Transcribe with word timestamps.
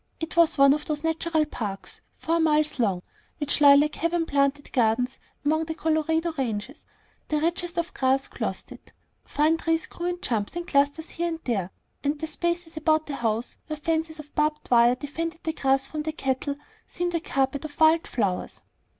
It 0.19 0.35
was 0.35 0.57
one 0.57 0.73
of 0.73 0.85
those 0.85 1.03
natural 1.03 1.45
parks, 1.45 2.01
four 2.13 2.39
miles 2.39 2.79
long, 2.79 3.03
which 3.37 3.61
lie 3.61 3.75
like 3.75 3.93
heaven 3.93 4.25
planted 4.25 4.73
gardens 4.73 5.19
among 5.45 5.65
the 5.65 5.75
Colorado 5.75 6.31
ranges. 6.39 6.85
The 7.27 7.37
richest 7.39 7.77
of 7.77 7.93
grass 7.93 8.25
clothed 8.27 8.71
it; 8.71 8.93
fine 9.25 9.57
trees 9.57 9.85
grew 9.85 10.07
in 10.07 10.17
clumps 10.17 10.55
and 10.55 10.65
clusters 10.65 11.09
here 11.11 11.27
and 11.27 11.39
there; 11.43 11.69
and 12.03 12.17
the 12.19 12.25
spaces 12.25 12.75
about 12.77 13.05
the 13.05 13.17
house 13.17 13.57
where 13.67 13.77
fences 13.77 14.17
of 14.17 14.33
barbed 14.33 14.71
wire 14.71 14.95
defended 14.95 15.41
the 15.43 15.53
grass 15.53 15.85
from 15.85 16.01
the 16.01 16.13
cattle, 16.13 16.55
seemed 16.87 17.13
a 17.13 17.19
carpet 17.19 17.63
of 17.63 17.79
wild 17.79 18.07
flowers. 18.07 18.63